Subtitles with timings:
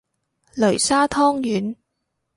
[0.55, 1.75] 擂沙湯圓